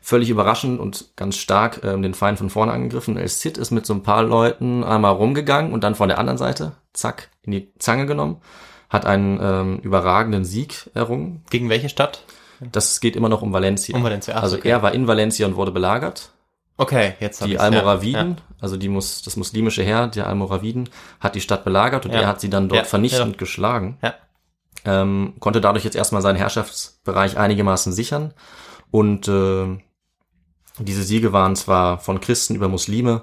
[0.00, 3.16] völlig überraschend und ganz stark ähm, den Feind von vorne angegriffen.
[3.16, 6.38] El Cid ist mit so ein paar Leuten einmal rumgegangen und dann von der anderen
[6.38, 8.40] Seite, zack, in die Zange genommen,
[8.88, 11.44] hat einen ähm, überragenden Sieg errungen.
[11.50, 12.24] Gegen welche Stadt?
[12.60, 13.96] Das geht immer noch um Valencia.
[13.96, 14.34] Um Valencia.
[14.36, 14.68] Ach, also okay.
[14.68, 16.30] er war in Valencia und wurde belagert.
[16.76, 18.54] Okay, jetzt Die Almoraviden, ja.
[18.58, 20.88] also die muss, das muslimische Heer der Almoraviden,
[21.20, 22.22] hat die Stadt belagert und ja.
[22.22, 22.84] er hat sie dann dort ja.
[22.84, 23.98] vernichtend geschlagen.
[24.02, 24.14] Ja.
[24.84, 28.32] Ähm, konnte dadurch jetzt erstmal seinen Herrschaftsbereich einigermaßen sichern
[28.90, 29.78] und äh,
[30.78, 33.22] diese Siege waren zwar von Christen über Muslime,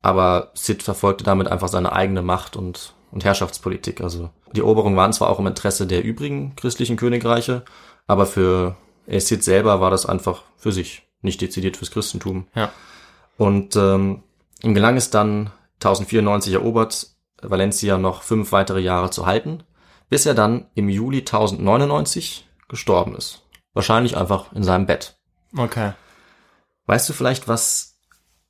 [0.00, 4.00] aber Sid verfolgte damit einfach seine eigene Macht und, und Herrschaftspolitik.
[4.00, 7.64] Also die Eroberungen waren zwar auch im Interesse der übrigen christlichen Königreiche,
[8.06, 12.46] aber für Sid selber war das einfach für sich, nicht dezidiert fürs Christentum.
[12.54, 12.72] Ja.
[13.36, 14.22] Und ähm,
[14.62, 17.08] ihm gelang es dann, 1094 erobert,
[17.42, 19.64] Valencia noch fünf weitere Jahre zu halten,
[20.08, 23.42] bis er dann im Juli 1099 gestorben ist.
[23.72, 25.16] Wahrscheinlich einfach in seinem Bett.
[25.56, 25.92] Okay.
[26.86, 27.96] Weißt du vielleicht, was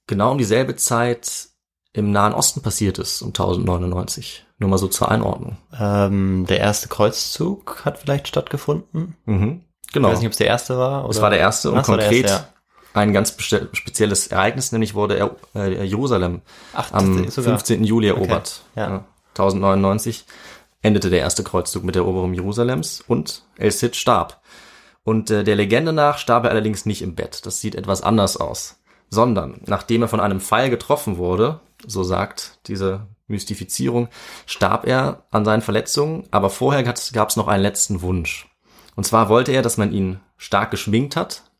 [0.06, 1.48] genau um dieselbe Zeit
[1.92, 4.46] im Nahen Osten passiert ist, um 1099?
[4.58, 5.56] Nur mal so zur Einordnung.
[5.78, 9.16] Ähm, der erste Kreuzzug hat vielleicht stattgefunden.
[9.24, 10.08] Mhm, genau.
[10.08, 11.04] Ich weiß nicht, ob es der erste war.
[11.04, 11.10] Oder?
[11.10, 13.00] Es war der erste und Ach, konkret erste, ja.
[13.00, 13.36] ein ganz
[13.72, 17.84] spezielles Ereignis, nämlich wurde er, äh, Jerusalem Ach, am 15.
[17.84, 18.62] Juli erobert.
[18.72, 18.80] Okay.
[18.80, 18.90] Ja.
[18.90, 19.04] ja.
[19.30, 20.26] 1099
[20.84, 24.42] endete der erste Kreuzzug mit der Eroberung Jerusalems und El Cid starb.
[25.02, 27.46] Und äh, der Legende nach starb er allerdings nicht im Bett.
[27.46, 28.80] Das sieht etwas anders aus.
[29.08, 34.08] Sondern, nachdem er von einem Pfeil getroffen wurde, so sagt diese Mystifizierung,
[34.46, 36.96] starb er an seinen Verletzungen, aber vorher gab
[37.28, 38.48] es noch einen letzten Wunsch.
[38.94, 41.50] Und zwar wollte er, dass man ihn stark geschminkt hat,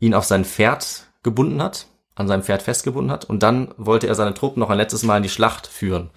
[0.00, 1.86] ihn auf sein Pferd gebunden hat,
[2.16, 5.18] an seinem Pferd festgebunden hat, und dann wollte er seine Truppen noch ein letztes Mal
[5.18, 6.10] in die Schlacht führen.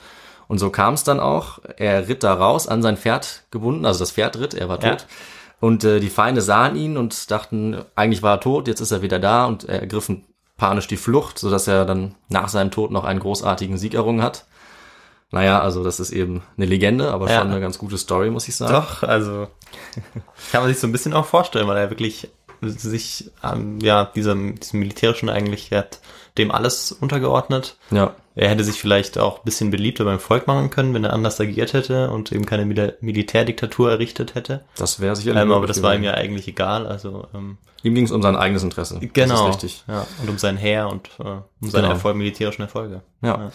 [0.48, 1.60] Und so kam es dann auch.
[1.78, 5.02] Er ritt da raus, an sein Pferd gebunden, also das Pferd ritt, er war tot.
[5.02, 5.08] Ja.
[5.60, 9.02] Und äh, die Feinde sahen ihn und dachten, eigentlich war er tot, jetzt ist er
[9.02, 10.26] wieder da und er ergriffen
[10.58, 14.22] panisch die Flucht, so dass er dann nach seinem Tod noch einen großartigen Sieg errungen
[14.22, 14.46] hat.
[15.32, 17.40] Naja, also das ist eben eine Legende, aber ja.
[17.40, 18.74] schon eine ganz gute Story, muss ich sagen.
[18.74, 19.48] Doch, also
[20.52, 22.30] kann man sich so ein bisschen auch vorstellen, weil er wirklich
[22.62, 26.00] sich ähm, ja diesem, diesem militärischen eigentlich hat
[26.38, 27.78] dem alles untergeordnet.
[27.90, 28.16] Ja.
[28.36, 31.40] Er hätte sich vielleicht auch ein bisschen beliebter beim Volk machen können, wenn er anders
[31.40, 34.64] agiert hätte und eben keine Mil Militärdiktatur errichtet hätte.
[34.76, 35.42] Das wäre sicherlich.
[35.42, 36.88] Ähm, aber das war ihm ja eigentlich egal.
[36.88, 39.00] Also ähm, ihm ging es um sein eigenes Interesse.
[39.00, 39.50] Genau.
[39.50, 39.84] Ist richtig.
[39.88, 41.94] Ja, und um sein Heer und äh, um seine genau.
[41.94, 43.02] Erfolg, militärischen Erfolge.
[43.22, 43.38] Ja.
[43.38, 43.52] ja.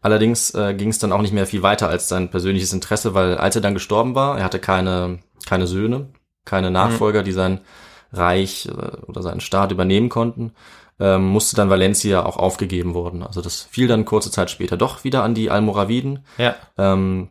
[0.00, 3.36] Allerdings äh, ging es dann auch nicht mehr viel weiter als sein persönliches Interesse, weil
[3.36, 6.08] als er dann gestorben war, er hatte keine keine Söhne,
[6.46, 7.24] keine Nachfolger, mhm.
[7.24, 7.60] die sein
[8.12, 10.52] Reich äh, oder seinen Staat übernehmen konnten
[11.00, 13.22] ähm, musste dann Valencia auch aufgegeben worden.
[13.22, 16.24] Also das fiel dann kurze Zeit später doch wieder an die Almoraviden.
[16.38, 16.54] Ja.
[16.78, 17.30] Ähm,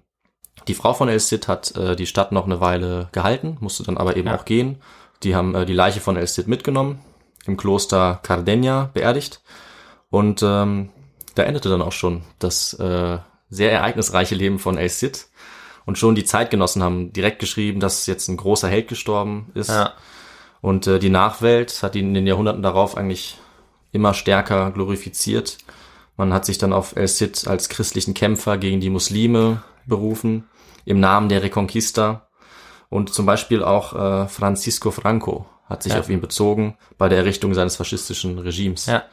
[0.67, 3.97] die Frau von El Cid hat äh, die Stadt noch eine Weile gehalten, musste dann
[3.97, 4.37] aber eben ja.
[4.37, 4.81] auch gehen.
[5.23, 6.99] Die haben äh, die Leiche von El Cid mitgenommen,
[7.45, 9.41] im Kloster Cardeña beerdigt.
[10.09, 10.89] Und ähm,
[11.35, 13.17] da endete dann auch schon das äh,
[13.49, 15.27] sehr ereignisreiche Leben von El Cid.
[15.85, 19.69] Und schon die Zeitgenossen haben direkt geschrieben, dass jetzt ein großer Held gestorben ist.
[19.69, 19.93] Ja.
[20.61, 23.39] Und äh, die Nachwelt hat ihn in den Jahrhunderten darauf eigentlich
[23.91, 25.57] immer stärker glorifiziert.
[26.17, 30.47] Man hat sich dann auf El Cid als christlichen Kämpfer gegen die Muslime berufen,
[30.85, 32.27] im Namen der Reconquista.
[32.89, 35.99] Und zum Beispiel auch äh, Francisco Franco hat sich ja.
[35.99, 38.85] auf ihn bezogen bei der Errichtung seines faschistischen Regimes.
[38.85, 39.03] Ja.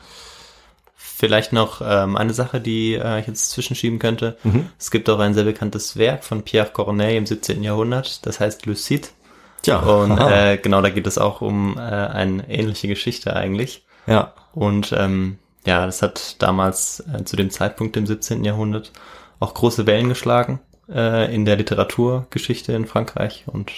[0.96, 4.36] Vielleicht noch ähm, eine Sache, die äh, ich jetzt zwischenschieben könnte.
[4.42, 4.68] Mhm.
[4.78, 7.62] Es gibt auch ein sehr bekanntes Werk von Pierre Corneille im 17.
[7.62, 9.12] Jahrhundert, das heißt Le Cid.
[9.62, 9.78] Tja.
[9.78, 13.84] Und äh, genau, da geht es auch um äh, eine ähnliche Geschichte eigentlich.
[14.06, 14.34] Ja.
[14.52, 18.44] Und ähm, ja, das hat damals äh, zu dem Zeitpunkt im 17.
[18.44, 18.92] Jahrhundert
[19.40, 23.72] auch große Wellen geschlagen äh, in der Literaturgeschichte in Frankreich und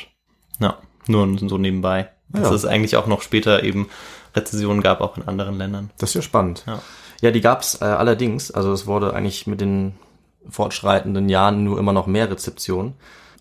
[0.60, 2.10] ja, nur so nebenbei.
[2.28, 2.54] Dass ja.
[2.54, 3.88] es eigentlich auch noch später eben
[4.36, 5.90] Rezessionen gab, auch in anderen Ländern.
[5.98, 6.62] Das ist ja spannend.
[6.66, 6.80] Ja,
[7.22, 8.52] ja die gab es äh, allerdings.
[8.52, 9.94] Also es wurde eigentlich mit den
[10.48, 12.94] fortschreitenden Jahren nur immer noch mehr Rezeption.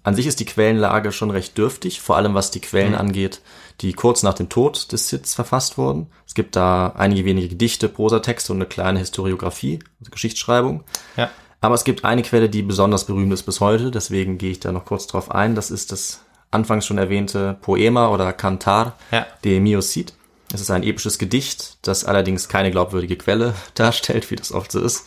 [0.04, 3.00] An sich ist die Quellenlage schon recht dürftig, vor allem was die Quellen mhm.
[3.00, 3.42] angeht,
[3.82, 6.08] die kurz nach dem Tod des Sids verfasst wurden.
[6.26, 10.84] Es gibt da einige wenige Gedichte, Prosatexte und eine kleine Historiografie, also Geschichtsschreibung.
[11.18, 11.30] Ja.
[11.62, 14.72] Aber es gibt eine Quelle, die besonders berühmt ist bis heute, deswegen gehe ich da
[14.72, 15.56] noch kurz drauf ein.
[15.56, 19.28] Das ist das anfangs schon erwähnte Poema oder Cantar Ja.
[19.44, 20.14] de Mio Cid.
[20.54, 24.80] Es ist ein episches Gedicht, das allerdings keine glaubwürdige Quelle darstellt, wie das oft so
[24.80, 25.06] ist.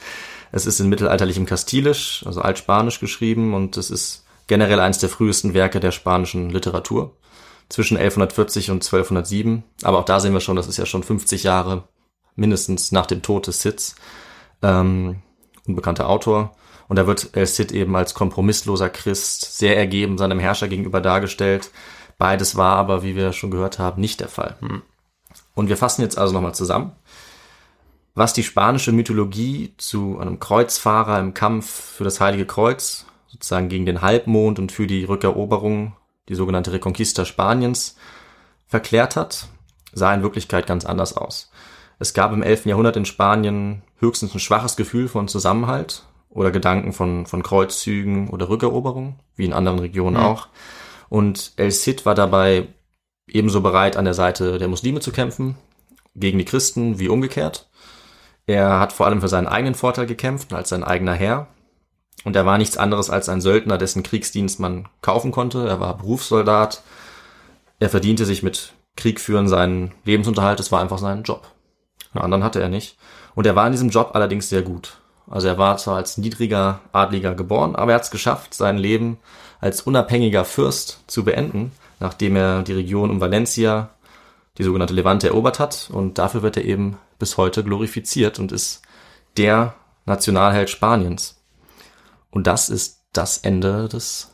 [0.53, 5.55] Es ist in mittelalterlichem Kastilisch, also Altspanisch geschrieben und es ist generell eines der frühesten
[5.55, 7.17] Werke der spanischen Literatur.
[7.69, 9.63] Zwischen 1140 und 1207.
[9.83, 11.85] Aber auch da sehen wir schon, das ist ja schon 50 Jahre
[12.35, 13.95] mindestens nach dem Tod des Cids.
[14.63, 15.23] Ähm,
[15.67, 16.53] unbekannter Autor.
[16.89, 21.71] Und da wird El Cid eben als kompromissloser Christ, sehr ergeben seinem Herrscher gegenüber dargestellt.
[22.19, 24.57] Beides war aber, wie wir schon gehört haben, nicht der Fall.
[25.55, 26.93] Und wir fassen jetzt also nochmal zusammen.
[28.15, 33.87] Was die spanische Mythologie zu einem Kreuzfahrer im Kampf für das Heilige Kreuz, sozusagen gegen
[33.87, 35.97] den Halbmond und für die Rückeroberung,
[36.29, 37.97] die sogenannte Reconquista Spaniens,
[38.66, 39.49] verklärt hat,
[39.92, 41.51] sah in Wirklichkeit ganz anders aus.
[41.99, 42.66] Es gab im 11.
[42.66, 48.49] Jahrhundert in Spanien höchstens ein schwaches Gefühl von Zusammenhalt oder Gedanken von, von Kreuzzügen oder
[48.49, 50.49] Rückeroberung, wie in anderen Regionen auch.
[51.09, 52.68] Und El Cid war dabei
[53.27, 55.57] ebenso bereit, an der Seite der Muslime zu kämpfen,
[56.14, 57.68] gegen die Christen wie umgekehrt.
[58.47, 61.47] Er hat vor allem für seinen eigenen Vorteil gekämpft, als sein eigener Herr.
[62.25, 65.66] Und er war nichts anderes als ein Söldner, dessen Kriegsdienst man kaufen konnte.
[65.66, 66.83] Er war Berufssoldat.
[67.81, 70.61] Er verdiente sich mit Kriegführen seinen Lebensunterhalt.
[70.61, 71.48] Es war einfach sein Job.
[72.12, 72.96] Einen anderen hatte er nicht.
[73.35, 74.98] Und er war in diesem Job allerdings sehr gut.
[75.29, 79.18] Also er war zwar als niedriger Adliger geboren, aber er hat es geschafft, sein Leben
[79.61, 83.90] als unabhängiger Fürst zu beenden, nachdem er die Region um Valencia,
[84.59, 85.90] die sogenannte Levante, erobert hat.
[85.92, 88.83] Und dafür wird er eben bis heute glorifiziert und ist
[89.37, 91.42] der Nationalheld Spaniens.
[92.33, 94.33] Und das ist das Ende des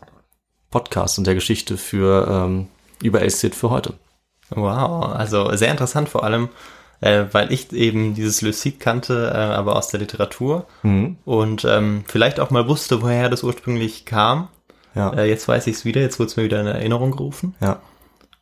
[0.70, 2.68] Podcasts und der Geschichte für ähm,
[3.02, 3.94] über El Cid für heute.
[4.50, 6.48] Wow, also sehr interessant vor allem,
[7.00, 10.66] äh, weil ich eben dieses Lucid kannte, äh, aber aus der Literatur
[11.24, 14.48] und ähm, vielleicht auch mal wusste, woher das ursprünglich kam.
[14.94, 15.12] Ja.
[15.12, 17.54] Äh, jetzt weiß ich es wieder, jetzt wurde es mir wieder in Erinnerung gerufen.
[17.60, 17.80] ja.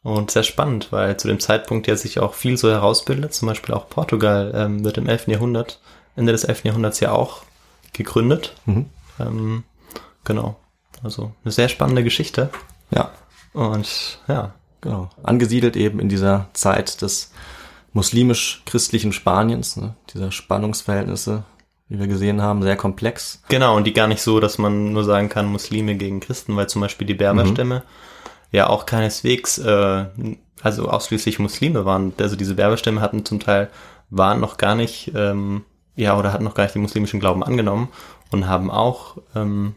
[0.03, 3.75] Und sehr spannend, weil zu dem Zeitpunkt ja sich auch viel so herausbildet, zum Beispiel
[3.75, 5.27] auch Portugal ähm, wird im 11.
[5.27, 5.81] Jahrhundert,
[6.14, 6.62] Ende des 11.
[6.62, 7.42] Jahrhunderts ja auch
[7.92, 8.55] gegründet.
[9.19, 9.65] Ähm,
[10.25, 10.57] genau,
[11.03, 12.51] also eine sehr spannende Geschichte.
[12.91, 13.11] Ja.
[13.53, 14.55] Und ja,
[14.87, 15.11] Genau.
[15.25, 17.33] Angesiedelt eben in dieser Zeit des
[17.93, 19.97] muslimisch-christlichen Spaniens, ne?
[20.15, 21.43] dieser Spannungsverhältnisse,
[21.89, 23.43] wie wir gesehen haben, sehr komplex.
[23.49, 26.69] Genau, und die gar nicht so, dass man nur sagen kann, Muslime gegen Christen, weil
[26.69, 27.83] zum Beispiel die Berberstämme
[28.53, 30.05] ja auch keineswegs, äh,
[30.63, 32.13] also ausschließlich Muslime waren.
[32.19, 33.71] Also diese Berberstämme hatten zum Teil,
[34.09, 35.65] waren noch gar nicht, ähm,
[35.97, 37.89] ja, oder hatten noch gar nicht den muslimischen Glauben angenommen
[38.31, 39.75] und haben auch ähm,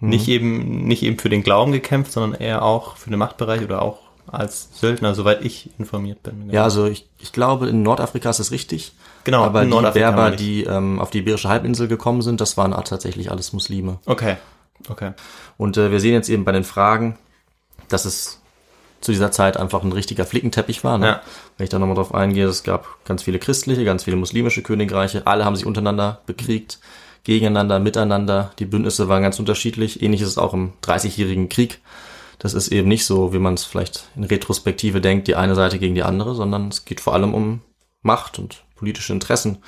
[0.00, 3.82] nicht eben, nicht eben für den Glauben gekämpft, sondern eher auch für den Machtbereich oder
[3.82, 6.50] auch als Söldner, soweit ich informiert bin.
[6.50, 8.94] Ja, also ich, ich glaube, in Nordafrika ist es richtig.
[9.24, 12.56] Genau, aber in die Nordafrika Berber, die ähm, auf die Iberische Halbinsel gekommen sind, das
[12.56, 13.98] waren tatsächlich alles Muslime.
[14.06, 14.36] Okay,
[14.88, 15.12] okay.
[15.56, 17.18] Und äh, wir sehen jetzt eben bei den Fragen,
[17.88, 18.40] dass es
[19.00, 20.96] zu dieser Zeit einfach ein richtiger Flickenteppich war.
[20.98, 21.06] Ne?
[21.06, 21.22] Ja.
[21.56, 25.26] Wenn ich da nochmal drauf eingehe, es gab ganz viele christliche, ganz viele muslimische Königreiche.
[25.26, 26.78] Alle haben sich untereinander bekriegt,
[27.24, 28.52] gegeneinander, miteinander.
[28.58, 30.02] Die Bündnisse waren ganz unterschiedlich.
[30.02, 31.80] Ähnlich ist es auch im Dreißigjährigen Krieg.
[32.38, 35.78] Das ist eben nicht so, wie man es vielleicht in Retrospektive denkt, die eine Seite
[35.78, 37.60] gegen die andere, sondern es geht vor allem um
[38.02, 39.58] Macht und politische Interessen.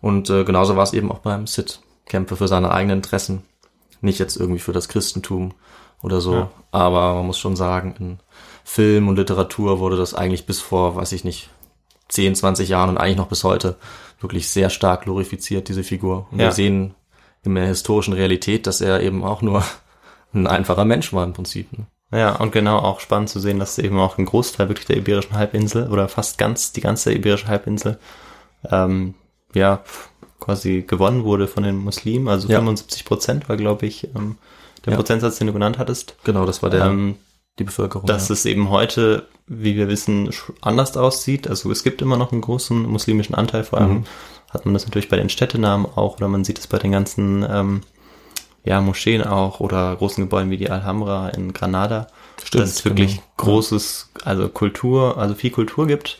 [0.00, 1.80] Und äh, genauso war es eben auch beim Cid.
[2.06, 3.42] Kämpfe für seine eigenen Interessen.
[4.00, 5.54] Nicht jetzt irgendwie für das Christentum
[6.02, 6.34] oder so.
[6.34, 6.50] Ja.
[6.72, 8.18] Aber man muss schon sagen, in
[8.64, 11.50] Film und Literatur wurde das eigentlich bis vor, weiß ich nicht,
[12.08, 13.76] 10, 20 Jahren und eigentlich noch bis heute
[14.20, 16.26] wirklich sehr stark glorifiziert, diese Figur.
[16.30, 16.46] Und Ja.
[16.46, 16.94] wir sehen
[17.44, 19.62] in der historischen Realität, dass er eben auch nur
[20.34, 21.72] ein einfacher Mensch war im Prinzip.
[21.76, 21.86] Ne?
[22.10, 25.34] Ja, und genau auch spannend zu sehen, dass eben auch ein Großteil wirklich der Iberischen
[25.34, 27.98] Halbinsel oder fast ganz die ganze Iberische Halbinsel
[28.70, 29.14] ähm,
[29.54, 29.80] ja
[30.40, 32.28] quasi gewonnen wurde von den Muslimen.
[32.28, 32.58] Also Ja.
[32.58, 34.36] 75 Prozent war, glaube ich, ähm,
[34.84, 34.96] der Ja.
[34.96, 36.16] Prozentsatz, den du genannt hattest.
[36.24, 37.16] Genau, das war der, Ähm,
[37.58, 38.06] die Bevölkerung.
[38.06, 38.32] dass ja.
[38.34, 41.48] es eben heute, wie wir wissen, anders aussieht.
[41.48, 44.04] Also es gibt immer noch einen großen muslimischen Anteil, vor allem Mhm.
[44.50, 47.44] hat man das natürlich bei den Städtenamen auch oder man sieht es bei den ganzen
[47.50, 47.80] ähm,
[48.64, 52.08] ja, Moscheen auch oder großen Gebäuden wie die Alhambra in Granada.
[52.44, 53.22] Stimmt, dass es wirklich genau.
[53.38, 56.18] großes, also Kultur, also viel Kultur gibt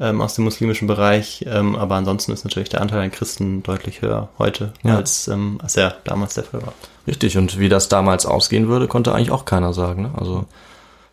[0.00, 4.02] ähm, aus dem muslimischen Bereich, ähm, aber ansonsten ist natürlich der Anteil an Christen deutlich
[4.02, 4.96] höher heute, Ja.
[4.96, 6.74] als, ähm, als er damals der Fall war.
[7.06, 10.02] Richtig, und wie das damals ausgehen würde, konnte eigentlich auch keiner sagen.
[10.02, 10.10] Ne?
[10.16, 10.44] Also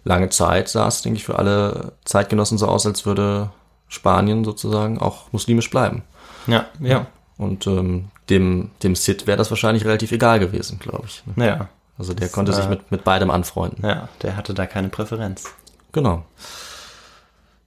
[0.04, 3.50] lange Zeit sah es, denke ich, für alle Zeitgenossen so aus, als würde
[3.88, 6.04] Spanien sozusagen auch muslimisch bleiben.
[6.48, 11.24] Ja, ja, Und ähm, dem, dem Cid wäre das wahrscheinlich relativ egal gewesen, glaube ich.
[11.26, 11.34] Ne?
[11.36, 13.86] naja, Also der Das, konnte sich äh, mit, mit beidem anfreunden.
[13.86, 15.46] ja, der hatte da keine Präferenz.
[15.92, 16.24] Genau.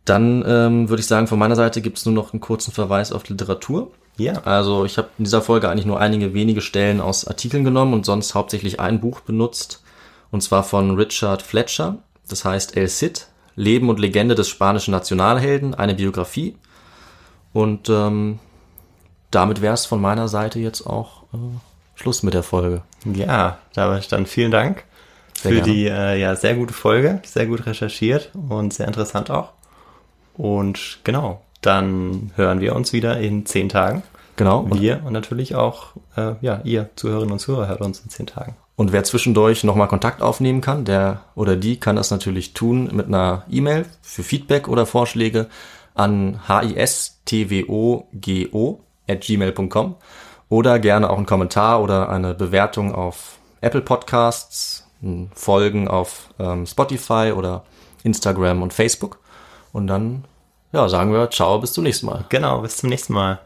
[0.04, 3.12] Dann ähm, würde ich sagen, von meiner Seite gibt es nur noch einen kurzen Verweis
[3.12, 3.90] auf Literatur.
[4.18, 7.92] Ja, Also ich habe in dieser Folge eigentlich nur einige wenige Stellen aus Artikeln genommen
[7.92, 9.82] und sonst hauptsächlich ein Buch benutzt.
[10.30, 11.98] Und zwar von Richard Fletcher.
[12.28, 16.56] Das heißt El Cid, Leben und Legende des spanischen Nationalhelden, eine Biografie.
[17.52, 18.38] Und ähm,
[19.30, 21.36] damit wäre es von meiner Seite jetzt auch äh,
[21.94, 22.82] Schluss mit der Folge.
[23.04, 24.84] Ja, damit dann vielen Dank
[25.40, 25.72] Sehr für gerne.
[25.72, 29.52] die äh, ja sehr gute Folge, sehr gut recherchiert und sehr interessant auch.
[30.34, 34.02] Und genau, dann hören wir uns wieder in zehn Tagen.
[34.36, 34.68] Genau.
[34.70, 38.54] Wir und natürlich auch, äh, ja, ihr Zuhörerinnen und Zuhörer hört uns in zehn Tagen.
[38.76, 43.06] Und wer zwischendurch nochmal Kontakt aufnehmen kann, der oder die kann das natürlich tun mit
[43.06, 45.48] einer E-Mail für Feedback oder Vorschläge
[45.94, 48.06] an histwogo
[49.08, 49.94] at gmail.com
[50.48, 54.86] oder gerne auch einen Kommentar oder eine Bewertung auf Apple Podcasts,
[55.34, 57.64] Folgen auf ähm, Spotify oder
[58.02, 59.18] Instagram und Facebook.
[59.72, 60.24] Und dann,
[60.72, 62.24] ja, sagen wir ciao, bis zum nächsten Mal.
[62.28, 63.45] Genau, bis zum nächsten Mal.